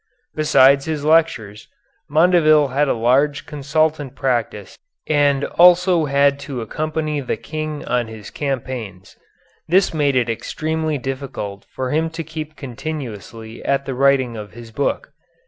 [0.33, 1.67] Besides his lectures,
[2.09, 8.31] Mondeville had a large consultant practice and also had to accompany the King on his
[8.31, 9.15] campaigns.
[9.67, 14.71] This made it extremely difficult for him to keep continuously at the writing of his
[14.71, 15.13] book.